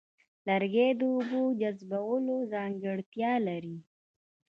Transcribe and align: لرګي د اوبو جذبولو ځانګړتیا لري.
لرګي 0.47 0.89
د 0.99 1.01
اوبو 1.11 1.41
جذبولو 1.59 2.35
ځانګړتیا 2.53 3.33
لري. 3.47 3.77